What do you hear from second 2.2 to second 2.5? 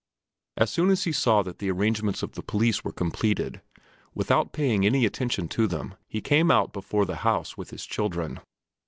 of the